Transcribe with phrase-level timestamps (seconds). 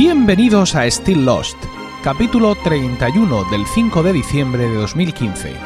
[0.00, 1.56] Bienvenidos a Still Lost,
[2.04, 5.56] capítulo 31 del 5 de diciembre de 2015.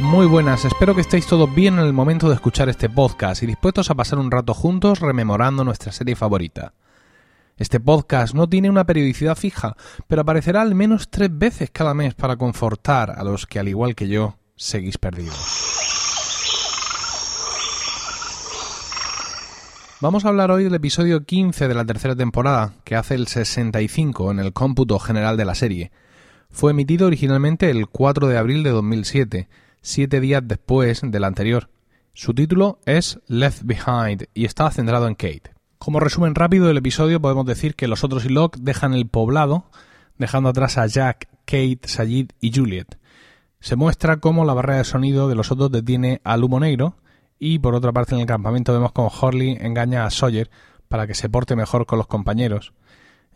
[0.00, 3.46] Muy buenas, espero que estéis todos bien en el momento de escuchar este podcast y
[3.46, 6.72] dispuestos a pasar un rato juntos rememorando nuestra serie favorita.
[7.58, 12.14] Este podcast no tiene una periodicidad fija, pero aparecerá al menos tres veces cada mes
[12.14, 15.36] para confortar a los que, al igual que yo, seguís perdidos.
[20.00, 24.30] Vamos a hablar hoy del episodio 15 de la tercera temporada, que hace el 65
[24.30, 25.90] en el cómputo general de la serie.
[26.50, 29.48] Fue emitido originalmente el 4 de abril de 2007,
[29.82, 31.70] siete días después del anterior.
[32.14, 35.57] Su título es Left Behind y está centrado en Kate.
[35.78, 39.64] Como resumen rápido del episodio, podemos decir que los otros y Locke dejan el poblado,
[40.18, 42.98] dejando atrás a Jack, Kate, Sayid y Juliet.
[43.60, 46.96] Se muestra cómo la barrera de sonido de los otros detiene al humo negro,
[47.38, 50.50] y por otra parte en el campamento vemos cómo Horley engaña a Sawyer
[50.88, 52.72] para que se porte mejor con los compañeros.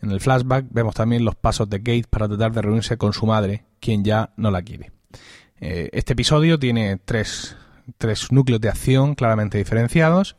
[0.01, 3.25] En el flashback vemos también los pasos de Kate para tratar de reunirse con su
[3.25, 4.91] madre, quien ya no la quiere.
[5.61, 7.55] Eh, este episodio tiene tres,
[7.97, 10.35] tres núcleos de acción claramente diferenciados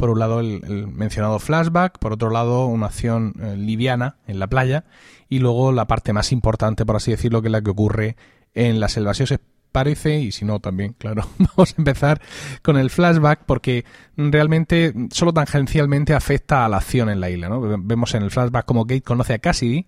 [0.00, 4.46] por un lado el, mencionado flashback, por otro lado una acción eh, liviana en la
[4.46, 4.84] playa
[5.28, 8.16] y luego la parte más importante, por así decirlo, que es la que ocurre
[8.54, 9.12] en la selva.
[9.12, 9.34] Si os
[9.72, 12.22] parece, y si no también, claro, vamos a empezar
[12.62, 13.84] con el flashback porque
[14.16, 17.50] realmente solo tangencialmente afecta a la acción en la isla.
[17.50, 17.60] ¿no?
[17.60, 19.84] Vemos en el flashback como Kate conoce a Cassidy,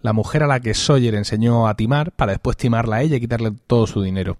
[0.00, 3.20] la mujer a la que Sawyer enseñó a timar para después timarla a ella y
[3.20, 4.38] quitarle todo su dinero.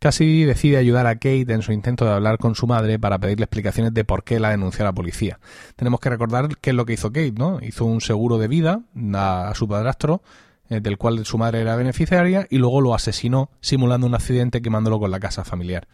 [0.00, 3.44] Cassidy decide ayudar a Kate en su intento de hablar con su madre para pedirle
[3.44, 5.38] explicaciones de por qué la denunció a la policía.
[5.76, 7.58] Tenemos que recordar qué es lo que hizo Kate, ¿no?
[7.60, 8.80] Hizo un seguro de vida
[9.12, 10.22] a, su padrastro,
[10.70, 14.98] eh, del cual su madre era beneficiaria, y luego lo asesinó simulando un accidente quemándolo
[14.98, 15.86] con la casa familiar.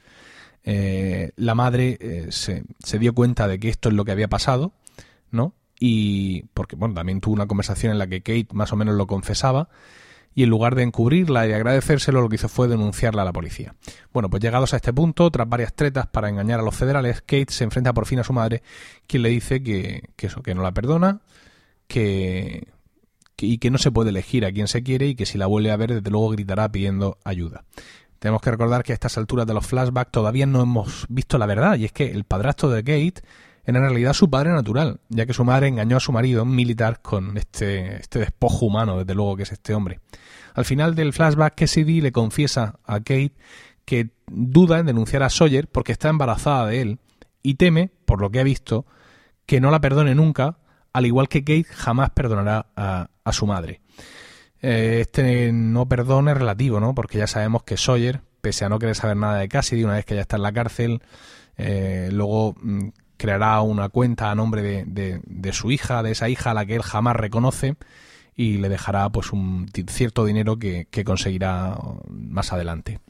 [0.63, 4.29] Eh, la madre eh, se, se dio cuenta de que esto es lo que había
[4.29, 4.73] pasado,
[5.33, 5.53] ¿no?
[5.81, 9.09] Y porque, bueno, también tuvo una conversación en la que Kate más o menos lo
[9.09, 9.69] confesaba,
[10.37, 13.75] y en lugar de encubrirla y agradecérselo, lo que hizo fue denunciarla a la policía.
[14.13, 17.47] Bueno, pues llegados a este punto, tras varias tretas para engañar a los federales, Kate
[17.49, 18.63] se enfrenta por fin a su madre,
[19.07, 21.23] quien le dice que, eso, que no la perdona,
[21.89, 22.69] que,
[23.39, 25.71] y que no se puede elegir a quien se quiere y que si la vuelve
[25.71, 27.65] a ver, desde luego gritará pidiendo ayuda.
[28.19, 31.47] Tenemos que recordar que a estas alturas de los flashbacks todavía no hemos visto la
[31.47, 33.23] verdad, y es que el padrastro de Kate
[33.67, 37.37] en realidad su padre natural, ya que su madre engañó a su marido, militar, con
[37.37, 40.01] este, este despojo humano, desde luego que es este hombre.
[40.55, 43.33] Al final del flashback, Cassidy le confiesa a Kate
[43.85, 46.99] que duda en denunciar a Sawyer porque está embarazada de él
[47.43, 48.87] y teme, por lo que ha visto,
[49.47, 50.59] que no la perdone nunca,
[50.93, 53.81] al igual que Kate jamás perdonará a, su madre.
[54.63, 56.95] Eh, este no perdón es relativo, ¿no?
[56.95, 60.05] Porque ya sabemos que Sawyer, pese a no querer saber nada de Cassidy una vez
[60.05, 61.03] que ya está en la cárcel,
[61.59, 66.51] eh, luego mm, creará una cuenta a nombre de, de, su hija, de esa hija
[66.51, 67.77] a la que él jamás reconoce,
[68.35, 71.79] y le dejará pues un cierto dinero que, conseguirá
[72.09, 73.01] más adelante.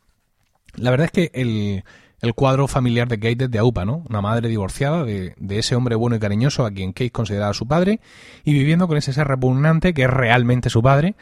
[0.74, 1.84] La verdad es que el,
[2.20, 4.04] el cuadro familiar de Kate de Aupa, ¿no?
[4.08, 7.66] Una madre divorciada de, de, ese hombre bueno y cariñoso a quien Kate consideraba su
[7.66, 8.00] padre
[8.44, 11.16] y viviendo con ese ser repugnante que es realmente su padre,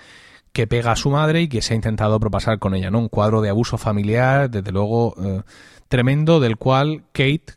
[0.53, 3.01] que pega a su madre y que se ha intentado propasar con ella, ¿no?
[3.01, 5.43] Un cuadro de abuso familiar, desde luego, eh,
[5.89, 7.55] tremendo, del cual Kate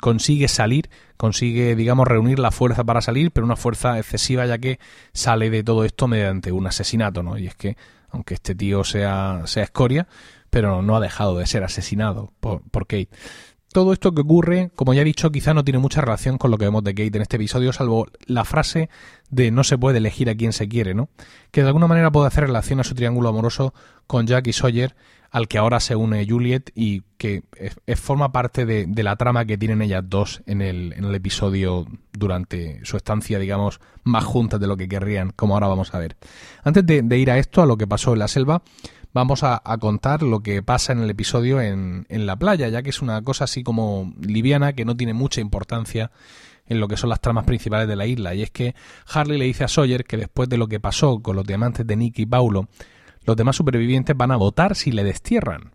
[0.00, 4.78] consigue salir, consigue, digamos, reunir la fuerza para salir, pero una fuerza excesiva ya que
[5.12, 7.38] sale de todo esto mediante un asesinato, ¿no?
[7.38, 7.76] Y es que,
[8.10, 10.08] aunque este tío sea, sea escoria,
[10.50, 13.10] pero no ha dejado de ser asesinado por, por Kate.
[13.72, 16.58] Todo esto que ocurre, como ya he dicho, quizá no tiene mucha relación con lo
[16.58, 18.90] que vemos de Kate en este episodio, salvo la frase
[19.30, 21.08] de no se puede elegir a quien se quiere, ¿no?
[21.52, 23.72] Que de alguna manera puede hacer relación a su triángulo amoroso
[24.08, 24.96] con Jack y Sawyer
[25.30, 27.44] al que ahora se une Juliet y que
[27.94, 32.84] forma parte de, la trama que tienen ellas dos en el, en el episodio durante
[32.84, 36.16] su estancia, digamos, más juntas de lo que querrían, como ahora vamos a ver.
[36.64, 38.62] Antes de, ir a esto, a lo que pasó en la selva,
[39.12, 42.90] vamos a, contar lo que pasa en el episodio en, en la playa, ya que
[42.90, 46.10] es una cosa así como liviana que no tiene mucha importancia
[46.66, 48.34] en lo que son las tramas principales de la isla.
[48.34, 48.74] Y es que
[49.12, 51.96] Harley le dice a Sawyer que después de lo que pasó con los diamantes de
[51.96, 52.68] Nick y Paulo,
[53.24, 55.72] los demás supervivientes van a votar si le destierran.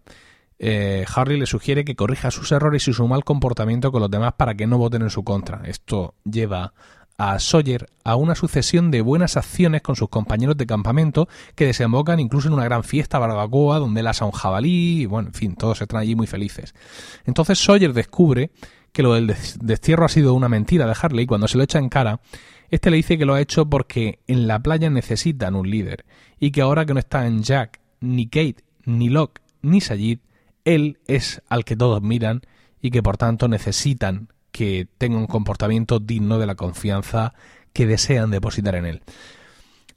[0.57, 4.33] Eh, Harry le sugiere que corrija sus errores y su mal comportamiento con los demás
[4.37, 5.61] para que no voten en su contra.
[5.65, 6.73] Esto lleva
[7.17, 12.19] a Sawyer a una sucesión de buenas acciones con sus compañeros de campamento que desembocan
[12.19, 15.55] incluso en una gran fiesta barbacoa donde él asa un jabalí y bueno, en fin,
[15.55, 16.75] todos están allí muy felices.
[17.25, 18.51] Entonces Sawyer descubre
[18.91, 21.89] que lo del destierro ha sido una mentira de Harley cuando se lo echa en
[21.89, 22.19] cara
[22.71, 26.05] este le dice que lo ha hecho porque en la playa necesitan un líder
[26.39, 30.19] y que ahora que no están Jack, ni Kate, ni Locke ni Sayid,
[30.63, 32.41] él es al que todos miran
[32.81, 37.33] y que por tanto necesitan que tenga un comportamiento digno de la confianza
[37.73, 39.01] que desean depositar en él.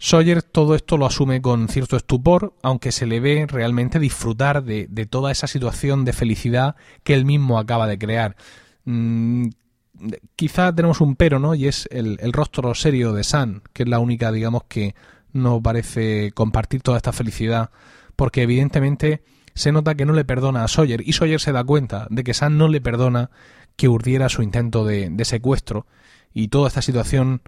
[0.00, 4.88] Sawyer todo esto lo asume con cierto estupor, aunque se le ve realmente disfrutar de,
[5.08, 6.74] toda esa situación de felicidad
[7.04, 8.34] que él mismo acaba de crear.
[8.84, 9.50] Mm,
[10.34, 11.54] quizá tenemos un pero, ¿no?
[11.54, 14.96] Y es el, el, rostro serio de San, que es la única, digamos, que
[15.32, 17.70] no parece compartir toda esta felicidad,
[18.16, 19.22] porque evidentemente
[19.58, 22.34] se nota que no le perdona a Sawyer, y Sawyer se da cuenta de que
[22.34, 23.30] San no le perdona
[23.76, 25.86] que urdiera su intento de, de secuestro,
[26.32, 27.42] y toda esta situación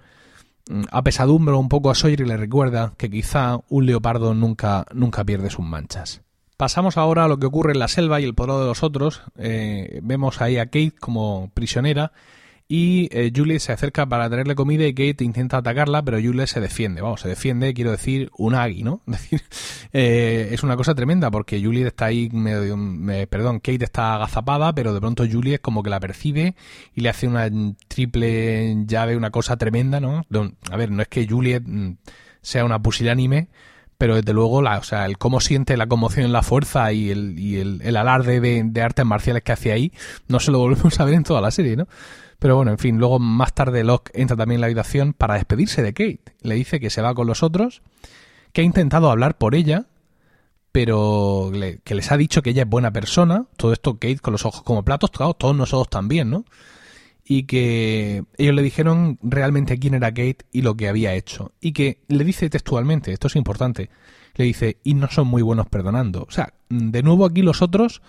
[0.69, 5.25] mm, apesadumbra un poco a Sawyer y le recuerda que quizá un leopardo nunca, nunca
[5.25, 6.23] pierde sus manchas.
[6.57, 9.23] Pasamos ahora a lo que ocurre en la selva y el poder de los otros.
[9.39, 12.13] Eh, vemos ahí a Kate como prisionera
[12.73, 16.61] y eh, Juliet se acerca para tenerle comida y Kate intenta atacarla, pero Juliet se
[16.61, 19.01] defiende, vamos, se defiende, quiero decir, un agui, ¿no?
[19.09, 19.43] Es decir,
[19.93, 22.79] eh, es una cosa tremenda porque Juliet está ahí, medio,
[23.29, 26.55] perdón, Kate está agazapada, pero de pronto Juliet como que la percibe
[26.95, 27.51] y le hace una
[27.89, 30.25] triple llave, una cosa tremenda, ¿no?
[30.71, 31.95] A ver, no es que Juliet mm,
[32.41, 33.49] sea una pusilánime,
[33.99, 37.37] pero desde luego la, o sea, el cómo siente la conmoción la fuerza y el,
[37.37, 39.93] y el alarde de, de, artes marciales que hace ahí,
[40.29, 41.89] no se lo volvemos a ver en toda la serie, ¿no?
[42.41, 45.83] Pero bueno, en fin, luego más tarde Locke entra también en la habitación para despedirse
[45.83, 46.35] de Kate.
[46.41, 47.83] Le dice que se va con los otros,
[48.53, 49.87] que ha intentado hablar por ella,
[50.73, 51.53] pero
[51.85, 53.45] que les ha dicho que ella es buena persona.
[53.59, 56.47] Todo esto Kate con los ojos como platos, claro, todos nosotros también, ¿no?
[57.25, 61.53] Y que ellos le dijeron realmente quién era Kate y lo que había hecho.
[61.61, 63.91] Y que le dice textualmente, esto es importante,
[64.35, 66.25] le dice, y no son muy buenos perdonando.
[66.27, 68.01] O sea, de nuevo aquí los otros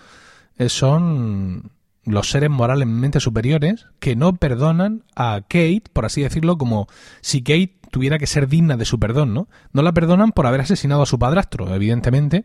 [0.56, 1.70] eh, son
[2.04, 6.88] los seres moralmente superiores que no perdonan a Kate, por así decirlo, como
[7.20, 9.48] si Kate tuviera que ser digna de su perdón, ¿no?
[9.72, 12.44] No la perdonan por haber asesinado a su padrastro, evidentemente,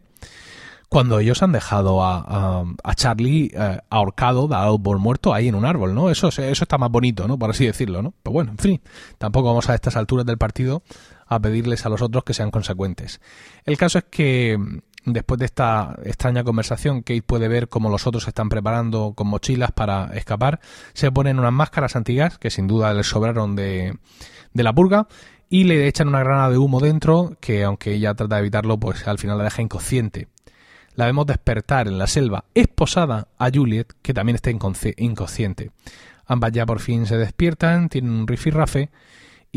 [0.90, 5.66] cuando ellos han dejado a, a, Charlie eh, ahorcado, dado por muerto ahí en un
[5.66, 6.10] árbol, ¿no?
[6.10, 7.38] Eso, eso está más bonito, ¿no?
[7.38, 8.14] Por así decirlo, ¿no?
[8.24, 8.82] Pues bueno, en fin,
[9.18, 10.84] tampoco vamos a estas alturas del partido
[11.26, 13.20] a pedirles a los otros que sean consecuentes.
[13.66, 14.58] El caso es que
[15.10, 19.28] Después de esta extraña conversación, Kate puede ver cómo los otros se están preparando con
[19.28, 20.60] mochilas para escapar.
[20.92, 23.98] Se ponen unas máscaras antiguas, que sin duda les sobraron de,
[24.54, 25.08] de la purga,
[25.50, 29.08] y le echan una granada de humo dentro, que aunque ella trata de evitarlo, pues
[29.08, 30.28] al final la deja inconsciente.
[30.94, 35.72] La vemos despertar en la selva, esposada a Juliet, que también está inconsciente.
[36.26, 38.90] Ambas ya por fin se despiertan, tienen un rifirrafe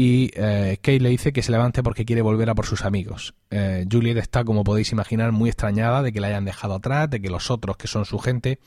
[0.03, 3.35] y eh, Kate le dice que se levante porque quiere volver a por sus amigos.
[3.51, 7.21] Eh, Juliet está, como podéis imaginar, muy extrañada de que la hayan dejado atrás, de
[7.21, 8.61] que los otros, que son su gente,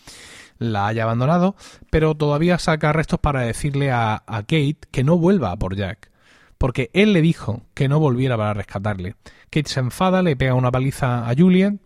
[0.59, 1.55] la haya abandonado,
[1.89, 6.11] pero todavía saca restos para decirle a, Kate que no vuelva a por Jack,
[6.59, 9.15] porque él le dijo que no volviera para rescatarle.
[9.49, 11.79] Kate se enfada, le pega una paliza a Juliet,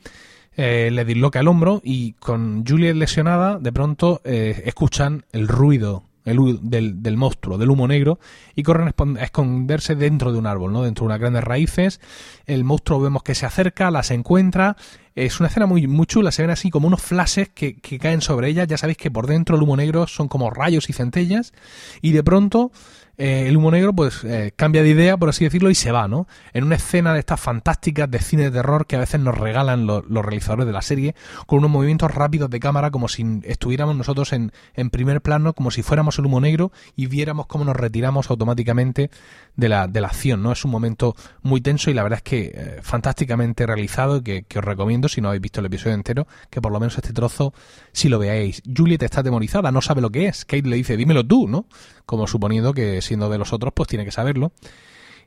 [0.57, 6.03] eh, le disloca el hombro y con Juliet lesionada, de pronto escuchan el ruido
[6.35, 8.19] del, del, monstruo, del humo negro,
[8.55, 10.83] y corren a esconderse dentro de un árbol, ¿no?
[10.83, 12.01] Dentro de unas grandes raíces.
[12.45, 14.75] El monstruo vemos que se acerca, las encuentra.
[15.15, 18.21] Es una escena muy, muy chula, se ven así como unos flashes que, que caen
[18.21, 18.65] sobre ella.
[18.65, 21.53] Ya sabéis que por dentro el humo negro son como rayos y centellas.
[22.01, 22.71] Y de pronto
[23.17, 26.07] eh, el humo negro pues eh, cambia de idea, por así decirlo, y se va,
[26.07, 26.27] ¿no?
[26.53, 29.87] En una escena de estas fantásticas de cine de terror que a veces nos regalan
[29.87, 31.15] los realizadores de la serie,
[31.47, 35.71] con unos movimientos rápidos de cámara como si estuviéramos nosotros en, en primer plano, como
[35.71, 39.09] si fuéramos el humo negro y viéramos cómo nos retiramos automáticamente
[39.55, 40.51] de la, de la acción, ¿no?
[40.51, 44.59] Es un momento muy tenso y la verdad es que eh, fantásticamente realizado que, que
[44.59, 47.53] os recomiendo, si no habéis visto el episodio entero, que por lo menos este trozo,
[47.91, 48.61] si lo veáis.
[48.63, 50.45] Juliet está atemorizada, no sabe lo que es.
[50.45, 51.65] Kate le dice, dímelo tú, ¿no?
[52.07, 54.51] Como suponiendo que siendo de los otros, pues tiene que saberlo.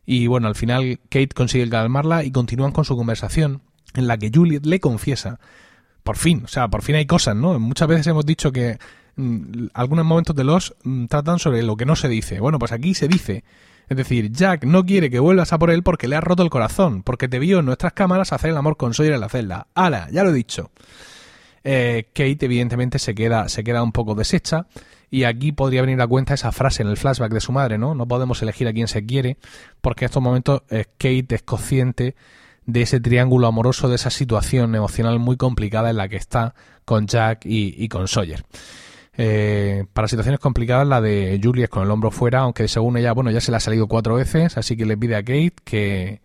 [0.05, 3.63] Y bueno, al final Kate consigue calmarla y continúan con su conversación,
[3.95, 5.39] en la que Juliet le confiesa,
[6.03, 7.59] por fin, o sea, por fin hay cosas, ¿no?
[7.61, 8.79] Muchas veces hemos dicho que
[9.17, 12.41] mm, algunos momentos de los mm, tratan sobre lo que no se dice.
[12.41, 13.45] Bueno, pues aquí se dice.
[13.89, 16.51] Es decir, Jack no quiere que vuelvas a por él porque le has roto el
[16.51, 19.67] corazón, porque te vio en nuestras cámaras hacer el amor con Sawyer en la celda.
[19.75, 20.09] ¡Hala!
[20.13, 20.71] Ya lo he dicho.
[21.63, 24.67] Eh, Kate evidentemente se queda, se queda un poco deshecha
[25.11, 27.95] y aquí podría venir a cuenta esa frase en el flashback de su madre, ¿no?
[27.95, 29.39] No podemos elegir a quien se quiere
[29.81, 32.15] porque en estos momentos Kate es consciente
[32.67, 37.07] de ese triángulo amoroso, de esa situación emocional muy complicada en la que está con
[37.07, 38.45] Jack y, con Sawyer.
[39.17, 43.31] Eh, para situaciones complicadas la de Juliet con el hombro fuera, aunque según ella, bueno,
[43.31, 46.23] ya se le ha salido cuatro veces, así que le pide a Kate que,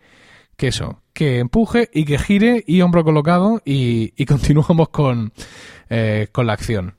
[0.55, 5.33] que eso, que empuje y que gire y hombro colocado y, continuamos con,
[5.89, 6.95] eh, con la acción.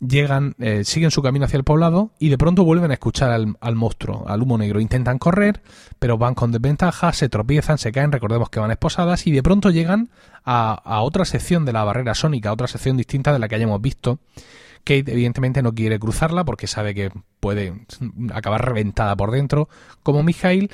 [0.00, 3.74] Llegan, eh, siguen su camino hacia el poblado y de pronto vuelven a escuchar al,
[3.74, 4.80] monstruo, al humo negro.
[4.80, 5.62] Intentan correr,
[5.98, 9.70] pero van con desventaja, se tropiezan, se caen, recordemos que van esposadas y de pronto
[9.70, 10.10] llegan
[10.44, 13.80] a, a otra sección de la barrera sónica, otra sección distinta de la que hayamos
[13.80, 14.18] visto.
[14.86, 17.10] Kate evidentemente no quiere cruzarla porque sabe que
[17.40, 17.74] puede
[18.32, 19.68] acabar reventada por dentro,
[20.04, 20.70] como Mikhail.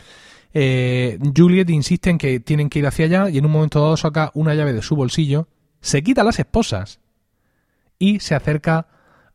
[0.53, 3.97] Eh, Juliet insiste en que tienen que ir hacia allá y en un momento dado
[3.97, 5.49] saca una llave de su bolsillo,
[5.81, 7.01] se quita las esposas
[7.99, 8.87] y se acerca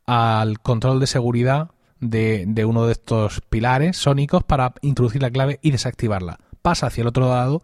[0.07, 5.71] al control de seguridad de, uno de estos pilares sónicos para introducir la clave y
[5.71, 6.39] desactivarla.
[6.61, 7.61] Pasa hacia el otro lado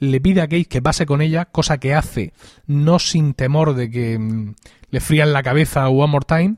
[0.00, 2.32] le pide a Kate que pase con ella, cosa que hace
[2.66, 4.54] no sin temor de que mm,
[4.90, 6.56] le frían la cabeza one more time.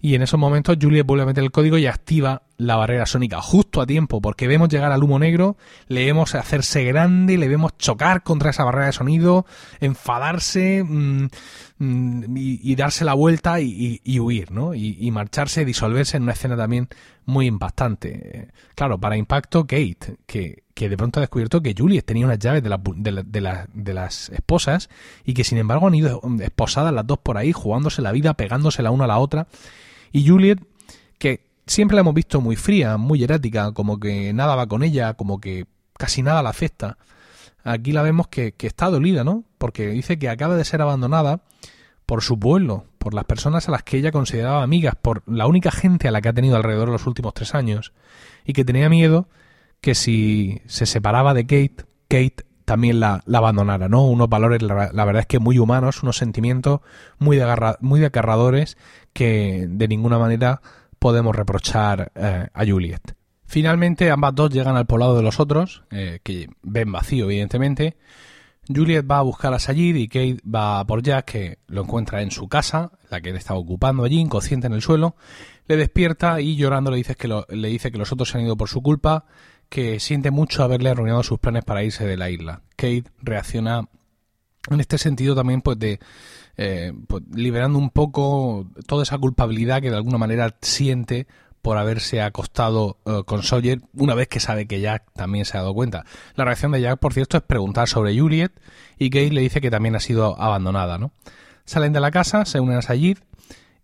[0.00, 3.40] Y en esos momentos Juliet vuelve a meter el código y activa la barrera sónica
[3.40, 5.56] justo a tiempo, porque vemos llegar al humo negro,
[5.88, 9.46] le vemos hacerse grande, le vemos chocar contra esa barrera de sonido,
[9.80, 11.28] enfadarse mm,
[11.78, 14.74] mm, y, darse la vuelta y, huir, ¿no?
[14.74, 16.88] Y, marcharse, disolverse en una escena también
[17.26, 18.48] muy impactante.
[18.74, 22.62] Claro, para impacto, Kate, que, que de pronto ha descubierto que Juliet tenía unas llaves
[22.62, 24.90] de, de, de, las esposas
[25.24, 28.82] y que sin embargo han ido esposadas las dos por ahí, jugándose la vida, pegándose
[28.82, 29.46] la una a la otra.
[30.12, 30.60] Y Juliet,
[31.66, 35.40] siempre la hemos visto muy fría, muy erática, como que nada va con ella, como
[35.40, 35.66] que
[35.96, 36.98] casi nada la afecta.
[37.62, 39.44] Aquí la vemos que, está dolida, ¿no?
[39.58, 41.40] Porque dice que acaba de ser abandonada
[42.06, 45.70] por su pueblo, por las personas a las que ella consideraba amigas, por la única
[45.70, 47.92] gente a la que ha tenido alrededor los últimos tres años,
[48.44, 49.28] y que tenía miedo
[49.80, 54.06] que si se separaba de Kate, Kate también la, abandonara, ¿no?
[54.06, 56.80] Unos valores, la, verdad es que muy humanos, unos sentimientos
[57.18, 58.76] muy, de muy acarradores
[59.12, 60.62] que de ninguna manera
[61.04, 63.14] podemos reprochar eh, a Juliet.
[63.44, 67.98] Finalmente, ambas dos llegan al poblado de los otros, eh, que ven vacío, evidentemente.
[68.74, 72.30] Juliet va a buscar a Sayid y Kate va por Jack, que lo encuentra en
[72.30, 75.14] su casa, la que él estaba ocupando allí, inconsciente en el suelo.
[75.66, 78.56] Le despierta y llorando le dice que, le dice que los otros se han ido
[78.56, 79.26] por su culpa,
[79.68, 82.62] que siente mucho haberle arruinado sus planes para irse de la isla.
[82.76, 83.90] Kate reacciona
[84.70, 86.00] en este sentido también pues de
[86.56, 91.26] eh, pues, liberando un poco toda esa culpabilidad que de alguna manera siente
[91.62, 95.62] por haberse acostado eh, con Sawyer una vez que sabe que Jack también se ha
[95.62, 96.04] dado cuenta.
[96.36, 98.52] La reacción de Jack, por cierto, es preguntar sobre Juliet
[98.98, 101.12] y Kate le dice que también ha sido abandonada, ¿no?
[101.64, 103.18] Salen de la casa, se unen a Sayid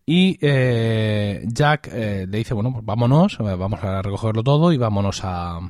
[0.04, 5.60] y eh, Jack le dice, bueno, pues vámonos, vamos a recogerlo todo y vámonos a,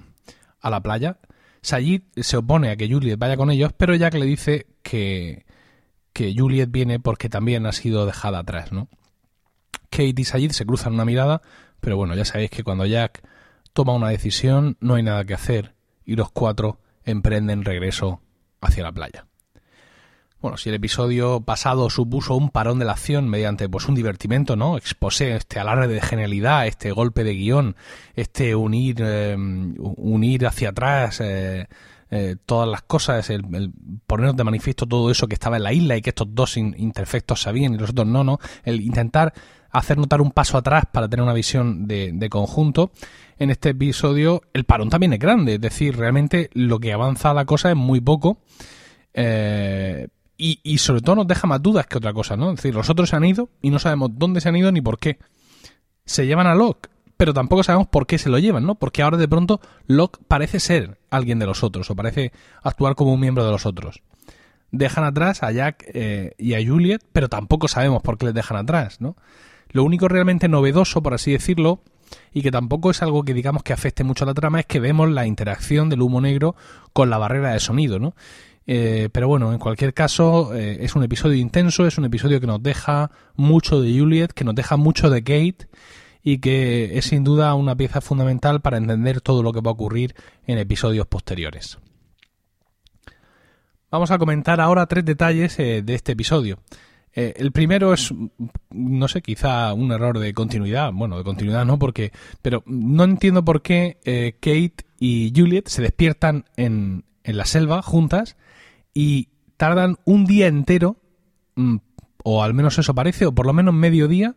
[0.60, 1.18] a la playa.
[1.62, 5.44] Sayid se opone a que Juliet vaya con ellos, pero Jack le dice que,
[6.12, 8.88] que Juliet viene porque también ha sido dejada atrás, ¿no?
[9.90, 11.42] Kate y Sayid se cruzan una mirada,
[11.80, 13.22] pero bueno, ya sabéis que cuando Jack
[13.72, 15.74] toma una decisión no hay nada que hacer
[16.04, 18.20] y los cuatro emprenden regreso
[18.60, 19.26] hacia la playa.
[20.40, 24.56] Bueno, si el episodio pasado supuso un parón de la acción mediante pues un divertimento,
[24.56, 24.78] ¿no?
[24.78, 27.76] Exposé este alarde de genialidad, este golpe de guion,
[28.14, 31.66] este unir, em, unir hacia atrás eh,
[32.10, 33.72] eh, todas las cosas, el, el,
[34.06, 37.42] ponernos de manifiesto todo eso que estaba en la isla y que estos dos interfectos
[37.42, 38.38] sabían y los otros no, ¿no?
[38.64, 39.32] El intentar
[39.70, 42.90] hacer notar un paso atrás para tener una visión de, conjunto.
[43.38, 47.44] En este episodio el parón también es grande, es decir, realmente lo que avanza la
[47.44, 48.38] cosa es muy poco.
[49.14, 50.08] Eh,
[50.42, 52.50] y, sobre todo nos deja más dudas que otra cosa, ¿no?
[52.50, 54.80] Es decir, los otros se han ido y no sabemos dónde se han ido ni
[54.80, 55.18] por qué.
[56.06, 56.88] Se llevan a Locke,
[57.20, 58.76] pero tampoco sabemos por qué se lo llevan, ¿no?
[58.76, 63.12] Porque ahora de pronto Locke parece ser alguien de los otros o parece actuar como
[63.12, 64.00] un miembro de los otros.
[64.70, 68.56] Dejan atrás a Jack eh, y a Juliet, pero tampoco sabemos por qué les dejan
[68.56, 69.16] atrás, ¿no?
[69.68, 71.82] Lo único realmente novedoso, por así decirlo,
[72.32, 74.80] y que tampoco es algo que digamos que afecte mucho a la trama, es que
[74.80, 76.56] vemos la interacción del humo negro
[76.94, 78.14] con la barrera de sonido, ¿no?
[78.66, 82.46] Eh, pero bueno, en cualquier caso, eh, es un episodio intenso, es un episodio que
[82.46, 85.68] nos deja mucho de Juliet, que nos deja mucho de Kate
[86.22, 89.74] y que es sin duda una pieza fundamental para entender todo lo que va a
[89.74, 90.14] ocurrir
[90.46, 91.78] en episodios posteriores.
[93.90, 96.60] Vamos a comentar ahora tres detalles eh, de este episodio.
[97.12, 98.14] el primero es,
[98.70, 100.92] no sé, quizá un error de continuidad.
[100.92, 102.12] Bueno, de continuidad no, porque.
[102.40, 103.96] Pero no entiendo por qué
[104.40, 108.36] Kate y Juliet se despiertan en, en la selva juntas
[108.94, 110.96] y tardan un día entero,
[111.56, 111.76] mm,
[112.24, 114.34] o al menos eso parece, o por lo menos medio día,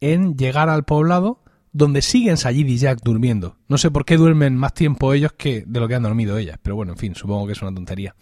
[0.00, 1.40] en llegar al poblado
[1.76, 3.56] donde siguen Sayid y Jack durmiendo.
[3.68, 6.58] No sé por qué duermen más tiempo ellos que de lo que han dormido ellas,
[6.62, 8.14] pero bueno, en fin, supongo que es una tontería.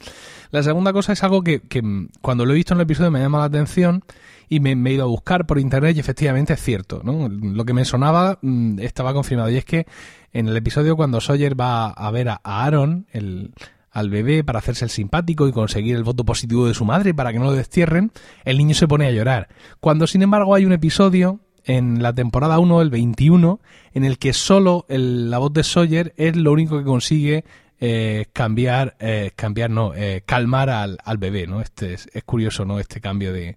[0.50, 3.20] La segunda cosa es algo que, mm, cuando lo he visto en el episodio me
[3.20, 4.02] llama la atención
[4.48, 7.28] y me, he ido a buscar por internet y efectivamente es cierto, ¿no?
[7.28, 9.86] Lo que me sonaba mm, estaba confirmado y es que
[10.32, 13.52] en el episodio cuando Sawyer va a ver a Aaron, el,
[13.92, 17.32] al bebé para hacerse el simpático y conseguir el voto positivo de su madre para
[17.32, 18.10] que no lo destierren,
[18.44, 19.48] el niño se pone a llorar.
[19.78, 23.60] Cuando sin embargo hay un episodio en la temporada 1, el 21,
[23.94, 27.44] en el que solo la voz de Sawyer es lo único que consigue
[27.80, 31.60] eh, cambiar, eh, cambiar no, eh, calmar al, al, bebé, ¿no?
[31.60, 32.78] Este es, curioso, ¿no?
[32.78, 33.56] Este cambio de,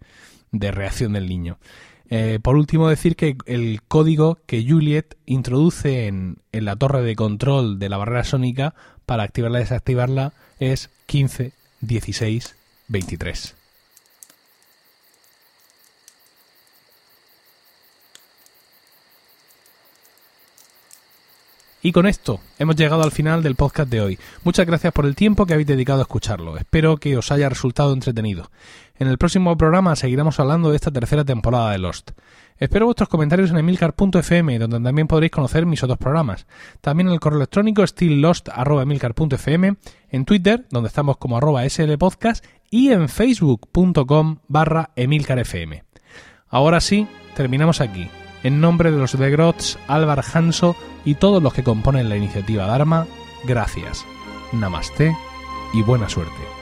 [0.51, 1.57] de reacción del niño.
[2.41, 7.79] por último, decir que el código que Juliet introduce en, en, la torre de control
[7.79, 8.73] de la barrera sónica
[9.05, 12.55] para activarla y desactivarla es 15 16
[12.87, 13.56] 23.
[21.87, 24.19] Y con esto hemos llegado al final del podcast de hoy.
[24.43, 26.57] Muchas gracias por el tiempo que habéis dedicado a escucharlo.
[26.57, 28.51] Espero que os haya resultado entretenido.
[28.99, 32.11] En el próximo programa seguiremos hablando de esta tercera temporada de Lost.
[32.57, 36.45] Espero vuestros comentarios en emilcar.fm, donde también podréis conocer mis otros programas.
[36.81, 39.77] También en el correo electrónico stilllost.emilcar.fm,
[40.09, 45.83] en Twitter, donde estamos como arroba slpodcast, y en facebook.com barra emilcarfm.
[46.49, 48.09] Ahora sí, terminamos aquí.
[48.43, 50.75] En nombre de los de Grots, Álvar Hanso
[51.07, 53.07] y todos los que componen la iniciativa Dharma,
[53.45, 54.05] gracias.
[54.51, 55.15] Namaste
[55.73, 56.56] y buena suerte.